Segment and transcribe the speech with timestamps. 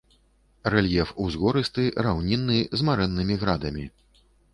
[0.73, 3.85] Рэльеф узгорысты раўнінны з марэннымі градамі.